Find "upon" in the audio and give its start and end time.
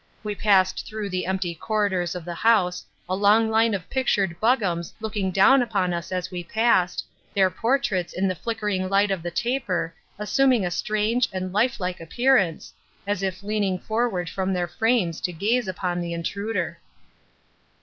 5.37-5.93, 15.67-16.01